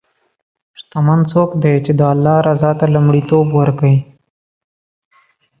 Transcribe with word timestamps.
شتمن 0.79 1.19
څوک 1.31 1.49
دی 1.63 1.75
چې 1.85 1.91
د 1.99 2.01
الله 2.13 2.37
رضا 2.47 2.71
ته 2.79 2.85
لومړیتوب 2.93 3.47
ورکوي. 3.59 3.97